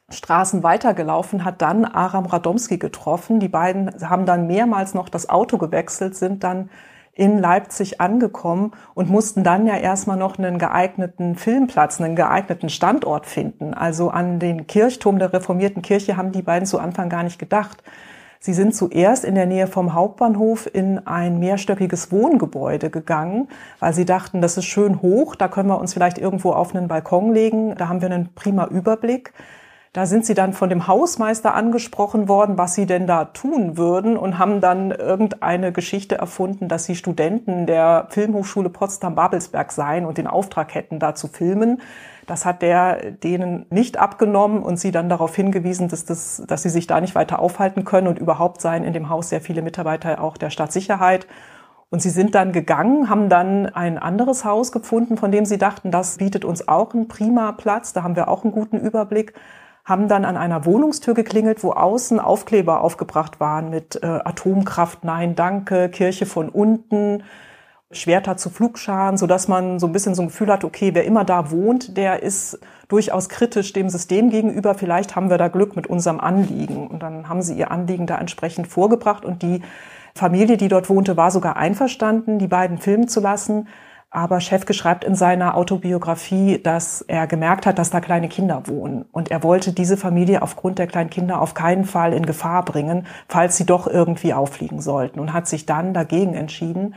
Straßen 0.10 0.64
weitergelaufen, 0.64 1.46
hat 1.46 1.62
dann 1.62 1.86
Aram 1.86 2.26
Radomski 2.26 2.78
getroffen. 2.78 3.40
Die 3.40 3.48
beiden 3.48 3.92
haben 4.10 4.26
dann 4.26 4.48
mehrmals 4.48 4.94
noch 4.94 5.08
das 5.08 5.30
Auto 5.30 5.58
gewechselt, 5.58 6.18
sind 6.18 6.44
dann 6.44 6.70
in 7.14 7.40
Leipzig 7.40 8.00
angekommen 8.00 8.72
und 8.94 9.10
mussten 9.10 9.44
dann 9.44 9.68
ja 9.68 9.76
erstmal 9.76 10.18
noch 10.18 10.38
einen 10.38 10.58
geeigneten 10.58 11.36
Filmplatz, 11.36 12.00
einen 12.00 12.16
geeigneten 12.16 12.70
Standort 12.70 13.26
finden. 13.26 13.74
Also 13.74 14.10
an 14.10 14.40
den 14.40 14.68
Kirchturm 14.68 15.20
der 15.20 15.34
reformierten 15.34 15.82
Kirche 15.82 16.18
haben 16.18 16.32
die 16.32 16.42
beiden 16.42 16.66
zu 16.66 16.80
Anfang 16.80 17.10
gar 17.10 17.24
nicht 17.24 17.40
gedacht. 17.40 17.84
Sie 18.42 18.54
sind 18.54 18.74
zuerst 18.74 19.26
in 19.26 19.36
der 19.36 19.46
Nähe 19.46 19.68
vom 19.68 19.94
Hauptbahnhof 19.94 20.70
in 20.74 21.06
ein 21.06 21.40
mehrstöckiges 21.40 22.10
Wohngebäude 22.10 22.90
gegangen, 22.90 23.50
weil 23.80 23.94
sie 23.94 24.06
dachten, 24.06 24.40
das 24.40 24.56
ist 24.56 24.64
schön 24.64 25.02
hoch, 25.02 25.36
da 25.36 25.50
können 25.50 25.68
wir 25.68 25.78
uns 25.78 25.94
vielleicht 25.94 26.18
irgendwo 26.18 26.54
auf 26.54 26.74
einen 26.74 26.88
Balkon 26.88 27.34
legen, 27.34 27.76
da 27.76 27.90
haben 27.90 28.02
wir 28.02 28.10
einen 28.10 28.34
prima 28.34 28.68
Überblick. 28.68 29.34
Da 29.92 30.06
sind 30.06 30.24
sie 30.24 30.36
dann 30.36 30.54
von 30.54 30.70
dem 30.70 30.86
Hausmeister 30.86 31.56
angesprochen 31.56 32.28
worden, 32.28 32.60
was 32.60 32.76
sie 32.76 32.86
denn 32.86 33.08
da 33.08 33.26
tun 33.26 33.76
würden 33.76 34.18
und 34.18 34.38
haben 34.38 34.62
dann 34.62 34.92
irgendeine 34.92 35.72
Geschichte 35.72 36.16
erfunden, 36.16 36.68
dass 36.68 36.86
sie 36.86 36.96
Studenten 36.96 37.66
der 37.66 38.06
Filmhochschule 38.10 38.70
Potsdam-Babelsberg 38.70 39.72
seien 39.72 40.06
und 40.06 40.20
den 40.20 40.28
Auftrag 40.28 40.76
hätten, 40.76 41.00
da 41.00 41.16
zu 41.16 41.28
filmen. 41.28 41.82
Das 42.28 42.46
hat 42.46 42.62
der 42.62 43.12
denen 43.12 43.66
nicht 43.72 43.98
abgenommen 43.98 44.62
und 44.62 44.78
sie 44.80 44.92
dann 44.92 45.10
darauf 45.10 45.36
hingewiesen, 45.36 45.88
dass, 45.88 46.06
das, 46.06 46.44
dass 46.46 46.62
sie 46.62 46.70
sich 46.70 46.86
da 46.86 47.02
nicht 47.02 47.16
weiter 47.16 47.40
aufhalten 47.40 47.84
können 47.84 48.08
und 48.08 48.20
überhaupt 48.20 48.62
seien 48.62 48.84
in 48.84 48.94
dem 48.94 49.10
Haus 49.10 49.30
sehr 49.30 49.42
viele 49.42 49.64
Mitarbeiter 49.64 50.22
auch 50.22 50.38
der 50.38 50.52
Staatssicherheit. 50.52 51.26
Und 51.90 52.04
sie 52.04 52.12
sind 52.12 52.36
dann 52.36 52.52
gegangen, 52.52 53.10
haben 53.10 53.30
dann 53.30 53.66
ein 53.66 53.98
anderes 53.98 54.46
Haus 54.46 54.72
gefunden, 54.72 55.18
von 55.18 55.32
dem 55.32 55.46
sie 55.46 55.58
dachten, 55.58 55.90
das 55.90 56.18
bietet 56.18 56.46
uns 56.46 56.68
auch 56.68 56.94
einen 56.94 57.08
prima 57.08 57.52
Platz, 57.54 57.94
da 57.94 58.04
haben 58.04 58.16
wir 58.16 58.28
auch 58.28 58.44
einen 58.44 58.54
guten 58.54 58.80
Überblick 58.80 59.34
haben 59.90 60.08
dann 60.08 60.24
an 60.24 60.38
einer 60.38 60.66
Wohnungstür 60.66 61.14
geklingelt, 61.14 61.64
wo 61.64 61.72
außen 61.72 62.20
Aufkleber 62.20 62.82
aufgebracht 62.82 63.40
waren 63.40 63.70
mit 63.70 64.02
äh, 64.02 64.06
Atomkraft, 64.06 65.04
nein, 65.04 65.36
danke, 65.36 65.90
Kirche 65.90 66.26
von 66.26 66.50
unten, 66.50 67.24
Schwerter 67.92 68.38
zu 68.38 68.52
Flugscharen, 68.52 69.18
so 69.18 69.26
dass 69.26 69.48
man 69.48 69.80
so 69.80 69.88
ein 69.88 69.92
bisschen 69.92 70.14
so 70.14 70.22
ein 70.22 70.28
Gefühl 70.28 70.52
hat, 70.52 70.64
okay, 70.64 70.92
wer 70.94 71.06
immer 71.06 71.26
da 71.26 71.50
wohnt, 71.50 71.98
der 71.98 72.22
ist 72.22 72.60
durchaus 72.88 73.30
kritisch 73.30 73.74
dem 73.74 73.90
System 73.90 74.30
gegenüber. 74.30 74.76
Vielleicht 74.76 75.16
haben 75.16 75.32
wir 75.32 75.40
da 75.40 75.48
Glück 75.48 75.76
mit 75.76 75.88
unserem 75.88 76.20
Anliegen. 76.20 76.88
Und 76.88 77.02
dann 77.02 77.28
haben 77.28 77.42
sie 77.42 77.56
ihr 77.56 77.72
Anliegen 77.72 78.06
da 78.06 78.20
entsprechend 78.20 78.68
vorgebracht 78.68 79.26
und 79.26 79.42
die 79.42 79.64
Familie, 80.14 80.58
die 80.58 80.68
dort 80.68 80.90
wohnte, 80.90 81.18
war 81.18 81.32
sogar 81.32 81.58
einverstanden, 81.58 82.38
die 82.38 82.48
beiden 82.48 82.78
filmen 82.78 83.08
zu 83.08 83.22
lassen. 83.22 83.68
Aber 84.12 84.42
Schäfke 84.42 84.74
schreibt 84.74 85.04
in 85.04 85.14
seiner 85.14 85.56
Autobiografie, 85.56 86.60
dass 86.62 87.02
er 87.04 87.28
gemerkt 87.28 87.68
hat, 87.68 87.78
dass 87.78 87.92
da 87.92 88.02
kleine 88.02 88.28
Kinder 88.28 88.64
wohnen. 88.66 89.06
Und 89.12 89.30
er 89.30 89.44
wollte 89.44 89.72
diese 89.72 89.98
Familie 89.98 90.42
aufgrund 90.42 90.80
der 90.80 90.88
kleinen 90.88 91.12
Kinder 91.12 91.40
auf 91.40 91.54
keinen 91.54 91.86
Fall 91.86 92.14
in 92.14 92.26
Gefahr 92.26 92.66
bringen, 92.66 93.06
falls 93.28 93.56
sie 93.58 93.68
doch 93.68 93.86
irgendwie 93.86 94.34
auffliegen 94.34 94.82
sollten. 94.82 95.20
Und 95.20 95.32
hat 95.32 95.48
sich 95.48 95.68
dann 95.68 95.94
dagegen 95.94 96.34
entschieden. 96.34 96.96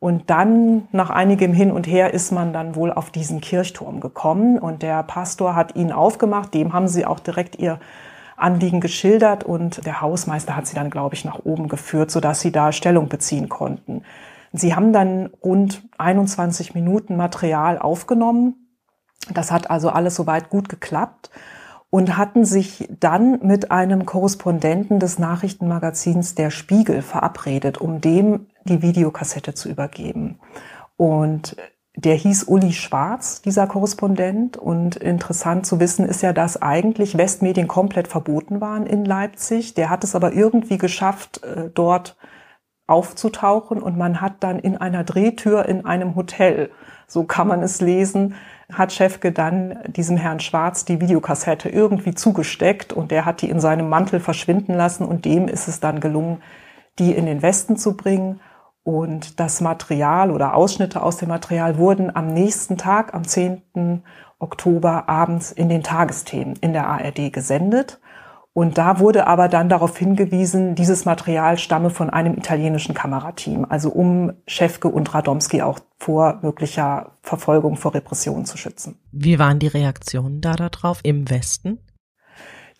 Und 0.00 0.28
dann, 0.28 0.86
nach 0.92 1.08
einigem 1.08 1.54
Hin 1.54 1.72
und 1.72 1.86
Her, 1.86 2.12
ist 2.12 2.30
man 2.30 2.52
dann 2.52 2.74
wohl 2.74 2.92
auf 2.92 3.10
diesen 3.10 3.40
Kirchturm 3.40 4.00
gekommen. 4.00 4.58
Und 4.58 4.82
der 4.82 5.02
Pastor 5.02 5.54
hat 5.54 5.76
ihn 5.76 5.92
aufgemacht. 5.92 6.52
Dem 6.52 6.74
haben 6.74 6.88
sie 6.88 7.06
auch 7.06 7.20
direkt 7.20 7.56
ihr 7.58 7.80
Anliegen 8.36 8.80
geschildert. 8.80 9.44
Und 9.44 9.86
der 9.86 10.02
Hausmeister 10.02 10.56
hat 10.56 10.66
sie 10.66 10.74
dann, 10.74 10.90
glaube 10.90 11.14
ich, 11.14 11.24
nach 11.24 11.38
oben 11.42 11.68
geführt, 11.68 12.10
sodass 12.10 12.40
sie 12.40 12.52
da 12.52 12.70
Stellung 12.72 13.08
beziehen 13.08 13.48
konnten. 13.48 14.02
Sie 14.52 14.74
haben 14.74 14.92
dann 14.92 15.30
rund 15.44 15.82
21 15.98 16.74
Minuten 16.74 17.16
Material 17.16 17.78
aufgenommen. 17.78 18.76
Das 19.32 19.52
hat 19.52 19.70
also 19.70 19.90
alles 19.90 20.16
soweit 20.16 20.50
gut 20.50 20.68
geklappt 20.68 21.30
und 21.90 22.16
hatten 22.16 22.44
sich 22.44 22.88
dann 23.00 23.40
mit 23.42 23.70
einem 23.70 24.06
Korrespondenten 24.06 25.00
des 25.00 25.18
Nachrichtenmagazins 25.18 26.34
Der 26.34 26.50
Spiegel 26.50 27.02
verabredet, 27.02 27.78
um 27.78 28.00
dem 28.00 28.46
die 28.64 28.82
Videokassette 28.82 29.54
zu 29.54 29.68
übergeben. 29.68 30.38
Und 30.96 31.56
der 31.96 32.14
hieß 32.14 32.44
Uli 32.44 32.72
Schwarz, 32.72 33.42
dieser 33.42 33.66
Korrespondent. 33.66 34.56
Und 34.56 34.96
interessant 34.96 35.66
zu 35.66 35.80
wissen 35.80 36.06
ist 36.06 36.22
ja, 36.22 36.32
dass 36.32 36.60
eigentlich 36.60 37.18
Westmedien 37.18 37.68
komplett 37.68 38.08
verboten 38.08 38.60
waren 38.60 38.86
in 38.86 39.04
Leipzig. 39.04 39.74
Der 39.74 39.90
hat 39.90 40.04
es 40.04 40.14
aber 40.14 40.32
irgendwie 40.32 40.78
geschafft, 40.78 41.42
äh, 41.42 41.70
dort 41.74 42.16
aufzutauchen 42.90 43.80
und 43.80 43.96
man 43.96 44.20
hat 44.20 44.34
dann 44.40 44.58
in 44.58 44.76
einer 44.76 45.04
Drehtür 45.04 45.66
in 45.66 45.86
einem 45.86 46.16
Hotel, 46.16 46.70
so 47.06 47.24
kann 47.24 47.48
man 47.48 47.62
es 47.62 47.80
lesen, 47.80 48.34
hat 48.72 48.92
Schäfke 48.92 49.32
dann 49.32 49.78
diesem 49.86 50.16
Herrn 50.16 50.40
Schwarz 50.40 50.84
die 50.84 51.00
Videokassette 51.00 51.68
irgendwie 51.68 52.14
zugesteckt 52.14 52.92
und 52.92 53.10
der 53.10 53.24
hat 53.24 53.42
die 53.42 53.50
in 53.50 53.60
seinem 53.60 53.88
Mantel 53.88 54.20
verschwinden 54.20 54.74
lassen 54.74 55.04
und 55.04 55.24
dem 55.24 55.48
ist 55.48 55.68
es 55.68 55.80
dann 55.80 56.00
gelungen, 56.00 56.42
die 56.98 57.12
in 57.12 57.26
den 57.26 57.42
Westen 57.42 57.76
zu 57.76 57.96
bringen. 57.96 58.40
Und 58.82 59.38
das 59.38 59.60
Material 59.60 60.30
oder 60.30 60.54
Ausschnitte 60.54 61.02
aus 61.02 61.18
dem 61.18 61.28
Material 61.28 61.78
wurden 61.78 62.14
am 62.14 62.32
nächsten 62.32 62.78
Tag, 62.78 63.14
am 63.14 63.26
10. 63.26 64.02
Oktober 64.38 65.08
abends 65.08 65.52
in 65.52 65.68
den 65.68 65.82
Tagesthemen 65.82 66.56
in 66.60 66.72
der 66.72 66.88
ARD 66.88 67.32
gesendet. 67.32 68.00
Und 68.52 68.78
da 68.78 68.98
wurde 68.98 69.28
aber 69.28 69.48
dann 69.48 69.68
darauf 69.68 69.96
hingewiesen, 69.96 70.74
dieses 70.74 71.04
Material 71.04 71.56
stamme 71.56 71.90
von 71.90 72.10
einem 72.10 72.36
italienischen 72.36 72.94
Kamerateam, 72.94 73.64
also 73.68 73.90
um 73.90 74.32
Schäfke 74.46 74.88
und 74.88 75.14
Radomski 75.14 75.62
auch 75.62 75.78
vor 75.98 76.40
möglicher 76.42 77.12
Verfolgung, 77.22 77.76
vor 77.76 77.94
Repression 77.94 78.44
zu 78.44 78.56
schützen. 78.56 78.98
Wie 79.12 79.38
waren 79.38 79.60
die 79.60 79.68
Reaktionen 79.68 80.40
da 80.40 80.54
darauf 80.54 81.00
im 81.04 81.30
Westen? 81.30 81.78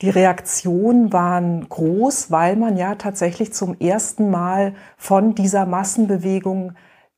Die 0.02 0.10
Reaktionen 0.10 1.12
waren 1.12 1.68
groß, 1.68 2.30
weil 2.30 2.56
man 2.56 2.76
ja 2.76 2.94
tatsächlich 2.94 3.52
zum 3.52 3.78
ersten 3.78 4.30
Mal 4.30 4.74
von 4.96 5.34
dieser 5.34 5.66
Massenbewegung 5.66 6.72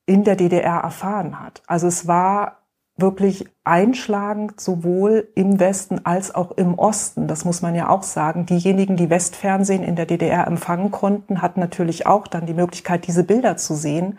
in 0.05 0.25
der 0.25 0.37
DDR 0.37 0.81
erfahren 0.81 1.41
hat. 1.41 1.63
Also 1.67 1.87
es 1.87 2.09
war 2.09 2.62
wirklich 2.97 3.47
einschlagend, 3.65 4.61
sowohl 4.61 5.29
im 5.35 5.59
Westen 5.59 6.05
als 6.05 6.35
auch 6.35 6.53
im 6.53 6.75
Osten. 6.75 7.27
Das 7.27 7.45
muss 7.45 7.63
man 7.63 7.75
ja 7.75 7.89
auch 7.89 8.03
sagen. 8.03 8.47
Diejenigen, 8.47 8.97
die 8.97 9.11
Westfernsehen 9.11 9.83
in 9.83 9.97
der 9.97 10.07
DDR 10.07 10.47
empfangen 10.47 10.91
konnten, 10.91 11.43
hatten 11.43 11.61
natürlich 11.61 12.07
auch 12.07 12.27
dann 12.27 12.47
die 12.47 12.55
Möglichkeit, 12.55 13.07
diese 13.07 13.25
Bilder 13.25 13.57
zu 13.57 13.75
sehen. 13.75 14.19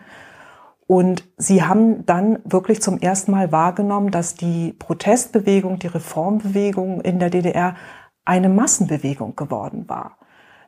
Und 0.86 1.24
sie 1.38 1.62
haben 1.62 2.04
dann 2.04 2.40
wirklich 2.44 2.82
zum 2.82 2.98
ersten 2.98 3.30
Mal 3.30 3.52
wahrgenommen, 3.52 4.10
dass 4.10 4.34
die 4.34 4.72
Protestbewegung, 4.72 5.78
die 5.78 5.86
Reformbewegung 5.86 7.00
in 7.00 7.18
der 7.18 7.30
DDR 7.30 7.74
eine 8.24 8.48
Massenbewegung 8.48 9.36
geworden 9.36 9.88
war. 9.88 10.18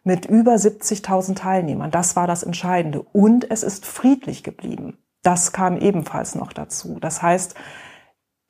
Mit 0.05 0.27
über 0.27 0.55
70.000 0.55 1.35
Teilnehmern. 1.35 1.91
Das 1.91 2.15
war 2.17 2.27
das 2.27 2.45
Entscheidende. 2.45 3.03
Und 3.13 3.51
es 3.51 3.63
ist 3.63 3.85
friedlich 3.85 4.43
geblieben. 4.45 4.99
Das 5.23 5.53
kam 5.53 5.77
ebenfalls 5.77 6.37
noch 6.37 6.53
dazu. 6.53 6.99
Das 7.01 7.21
heißt, 7.21 7.57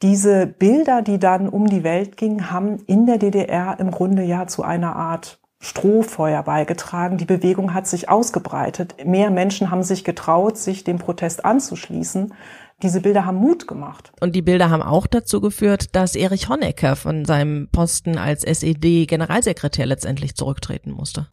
diese 0.02 0.46
Bilder, 0.46 1.02
die 1.02 1.18
dann 1.18 1.48
um 1.48 1.66
die 1.66 1.82
Welt 1.82 2.16
gingen, 2.16 2.50
haben 2.50 2.78
in 2.86 3.06
der 3.06 3.18
DDR 3.18 3.78
im 3.80 3.90
Grunde 3.90 4.22
ja 4.22 4.46
zu 4.46 4.62
einer 4.62 4.94
Art 4.96 5.40
Strohfeuer 5.58 6.42
beigetragen. 6.42 7.16
Die 7.16 7.24
Bewegung 7.24 7.72
hat 7.72 7.86
sich 7.86 8.08
ausgebreitet. 8.08 8.94
Mehr 9.06 9.30
Menschen 9.30 9.70
haben 9.70 9.82
sich 9.82 10.04
getraut, 10.04 10.58
sich 10.58 10.84
dem 10.84 10.98
Protest 10.98 11.44
anzuschließen. 11.44 12.34
Diese 12.82 13.00
Bilder 13.00 13.24
haben 13.24 13.38
Mut 13.38 13.66
gemacht. 13.66 14.12
Und 14.20 14.36
die 14.36 14.42
Bilder 14.42 14.68
haben 14.68 14.82
auch 14.82 15.06
dazu 15.06 15.40
geführt, 15.40 15.96
dass 15.96 16.14
Erich 16.14 16.50
Honecker 16.50 16.94
von 16.94 17.24
seinem 17.24 17.68
Posten 17.72 18.18
als 18.18 18.44
SED-Generalsekretär 18.44 19.86
letztendlich 19.86 20.34
zurücktreten 20.34 20.90
musste. 20.90 21.28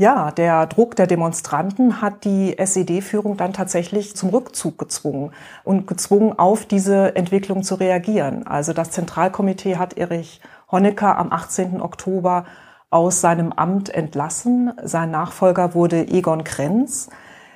Ja, 0.00 0.30
der 0.30 0.66
Druck 0.66 0.96
der 0.96 1.06
Demonstranten 1.06 2.00
hat 2.00 2.24
die 2.24 2.56
SED-Führung 2.56 3.36
dann 3.36 3.52
tatsächlich 3.52 4.16
zum 4.16 4.30
Rückzug 4.30 4.78
gezwungen 4.78 5.30
und 5.62 5.86
gezwungen, 5.86 6.38
auf 6.38 6.64
diese 6.64 7.14
Entwicklung 7.16 7.62
zu 7.62 7.74
reagieren. 7.74 8.46
Also 8.46 8.72
das 8.72 8.92
Zentralkomitee 8.92 9.76
hat 9.76 9.98
Erich 9.98 10.40
Honecker 10.72 11.18
am 11.18 11.30
18. 11.30 11.82
Oktober 11.82 12.46
aus 12.88 13.20
seinem 13.20 13.52
Amt 13.52 13.90
entlassen. 13.90 14.72
Sein 14.82 15.10
Nachfolger 15.10 15.74
wurde 15.74 16.08
Egon 16.08 16.44
Krenz. 16.44 17.10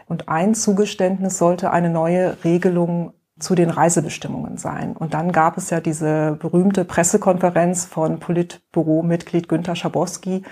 Und 0.07 0.29
ein 0.29 0.55
Zugeständnis 0.55 1.39
sollte 1.39 1.71
eine 1.71 1.89
neue 1.89 2.45
Regelung 2.45 3.15
zu 3.41 3.57
den 3.57 3.69
Reisebestimmungen 3.69 4.59
sein. 4.59 4.97
Und 4.97 5.12
dann 5.12 5.33
gab 5.33 5.59
es 5.59 5.71
ja 5.71 5.81
diese 5.81 6.37
berühmte 6.38 6.85
Pressekonferenz 6.85 7.85
von 7.85 8.21
Politbüro-Mitglied 8.21 9.49
Günter 9.49 9.75
Schabowski, 9.75 10.45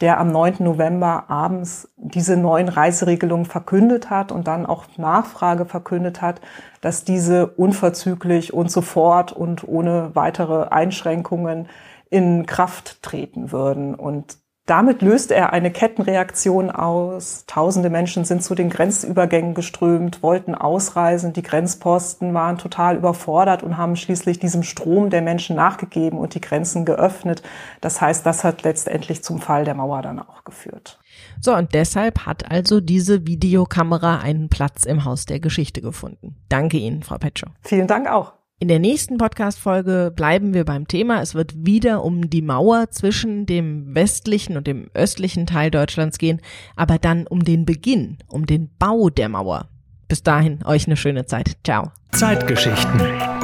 der 0.00 0.18
am 0.18 0.32
9. 0.32 0.56
November 0.60 1.24
abends 1.28 1.90
diese 1.98 2.38
neuen 2.38 2.70
Reiseregelungen 2.70 3.44
verkündet 3.44 4.08
hat 4.08 4.32
und 4.32 4.48
dann 4.48 4.64
auch 4.64 4.86
Nachfrage 4.96 5.66
verkündet 5.66 6.22
hat, 6.22 6.40
dass 6.80 7.04
diese 7.04 7.46
unverzüglich 7.46 8.54
und 8.54 8.70
sofort 8.70 9.32
und 9.32 9.68
ohne 9.68 10.10
weitere 10.14 10.68
Einschränkungen 10.68 11.68
in 12.08 12.46
Kraft 12.46 13.02
treten 13.02 13.52
würden. 13.52 13.94
Und 13.94 14.38
damit 14.70 15.02
löst 15.02 15.32
er 15.32 15.52
eine 15.52 15.72
Kettenreaktion 15.72 16.70
aus. 16.70 17.42
Tausende 17.48 17.90
Menschen 17.90 18.24
sind 18.24 18.44
zu 18.44 18.54
den 18.54 18.70
Grenzübergängen 18.70 19.52
geströmt, 19.54 20.22
wollten 20.22 20.54
ausreisen. 20.54 21.32
Die 21.32 21.42
Grenzposten 21.42 22.32
waren 22.34 22.56
total 22.56 22.96
überfordert 22.96 23.64
und 23.64 23.76
haben 23.76 23.96
schließlich 23.96 24.38
diesem 24.38 24.62
Strom 24.62 25.10
der 25.10 25.22
Menschen 25.22 25.56
nachgegeben 25.56 26.20
und 26.20 26.36
die 26.36 26.40
Grenzen 26.40 26.84
geöffnet. 26.84 27.42
Das 27.80 28.00
heißt, 28.00 28.24
das 28.24 28.44
hat 28.44 28.62
letztendlich 28.62 29.24
zum 29.24 29.40
Fall 29.40 29.64
der 29.64 29.74
Mauer 29.74 30.02
dann 30.02 30.20
auch 30.20 30.44
geführt. 30.44 31.00
So, 31.40 31.52
und 31.52 31.74
deshalb 31.74 32.24
hat 32.24 32.48
also 32.48 32.80
diese 32.80 33.26
Videokamera 33.26 34.18
einen 34.18 34.48
Platz 34.50 34.84
im 34.84 35.04
Haus 35.04 35.26
der 35.26 35.40
Geschichte 35.40 35.80
gefunden. 35.80 36.36
Danke 36.48 36.76
Ihnen, 36.76 37.02
Frau 37.02 37.18
Petschow. 37.18 37.50
Vielen 37.62 37.88
Dank 37.88 38.08
auch. 38.08 38.39
In 38.62 38.68
der 38.68 38.78
nächsten 38.78 39.16
Podcast-Folge 39.16 40.12
bleiben 40.14 40.52
wir 40.52 40.66
beim 40.66 40.86
Thema. 40.86 41.22
Es 41.22 41.34
wird 41.34 41.54
wieder 41.64 42.04
um 42.04 42.28
die 42.28 42.42
Mauer 42.42 42.90
zwischen 42.90 43.46
dem 43.46 43.94
westlichen 43.94 44.58
und 44.58 44.66
dem 44.66 44.90
östlichen 44.92 45.46
Teil 45.46 45.70
Deutschlands 45.70 46.18
gehen, 46.18 46.42
aber 46.76 46.98
dann 46.98 47.26
um 47.26 47.42
den 47.42 47.64
Beginn, 47.64 48.18
um 48.28 48.44
den 48.44 48.68
Bau 48.78 49.08
der 49.08 49.30
Mauer. 49.30 49.70
Bis 50.08 50.22
dahin, 50.22 50.58
euch 50.66 50.86
eine 50.86 50.98
schöne 50.98 51.24
Zeit. 51.24 51.56
Ciao. 51.64 51.90
Zeitgeschichten. 52.12 52.98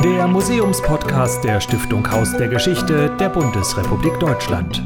Der 0.04 0.28
Museumspodcast 0.28 1.42
der 1.44 1.62
Stiftung 1.62 2.10
Haus 2.10 2.36
der 2.36 2.48
Geschichte 2.48 3.16
der 3.18 3.30
Bundesrepublik 3.30 4.20
Deutschland. 4.20 4.82